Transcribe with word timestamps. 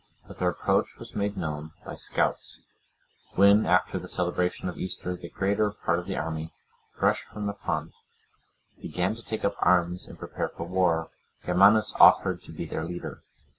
But 0.27 0.39
their 0.39 0.49
approach 0.49 0.97
was 0.97 1.13
made 1.15 1.37
known 1.37 1.73
by 1.85 1.93
scouts. 1.93 2.59
When, 3.35 3.67
after 3.67 3.99
the 3.99 4.07
celebration 4.07 4.67
of 4.67 4.79
Easter, 4.79 5.15
the 5.15 5.29
greater 5.29 5.69
part 5.69 5.99
of 5.99 6.07
the 6.07 6.15
army, 6.17 6.51
fresh 6.97 7.21
from 7.21 7.45
the 7.45 7.53
font, 7.53 7.93
began 8.81 9.13
to 9.13 9.21
take 9.23 9.45
up 9.45 9.53
arms 9.59 10.07
and 10.07 10.17
prepare 10.17 10.49
for 10.49 10.63
war, 10.67 11.11
Germanus 11.45 11.93
offered 11.99 12.41
to 12.45 12.51
be 12.51 12.65
their 12.65 12.83
leader. 12.83 13.21